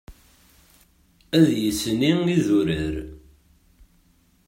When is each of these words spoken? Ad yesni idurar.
Ad 1.37 1.47
yesni 1.61 2.11
idurar. 2.35 2.95